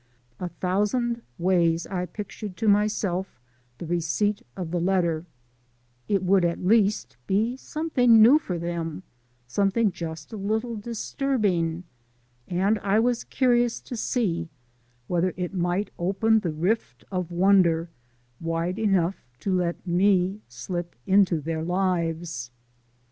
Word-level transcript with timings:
A 0.39 0.49
thousand 0.49 1.21
ways 1.37 1.85
I 1.85 2.07
pictured 2.07 2.57
to 2.57 2.67
myself 2.67 3.39
the 3.77 3.85
receipt 3.85 4.41
of 4.57 4.71
the 4.71 4.79
letter: 4.79 5.27
it 6.07 6.23
would 6.23 6.43
at 6.43 6.65
least 6.65 7.17
be 7.27 7.55
something 7.55 8.19
new 8.19 8.39
for 8.39 8.57
them, 8.57 9.03
something 9.45 9.91
just 9.91 10.33
a 10.33 10.37
little 10.37 10.75
disturbing, 10.75 11.83
and 12.47 12.79
I 12.79 12.99
was 12.99 13.23
curious 13.25 13.79
to 13.81 13.95
see 13.95 14.49
whether 15.05 15.35
it 15.37 15.53
might 15.53 15.91
open 15.99 16.39
the 16.39 16.51
rift 16.51 17.05
of 17.11 17.29
wonder 17.29 17.91
wide 18.39 18.79
enough 18.79 19.23
to 19.41 19.53
let 19.53 19.85
me 19.85 20.41
slip 20.49 20.95
into 21.05 21.39
their 21.41 21.61
lives. 21.61 22.49